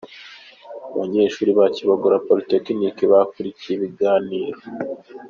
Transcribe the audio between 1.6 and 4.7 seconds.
Kibogora Polytechnic bakurikiye ibiganiro.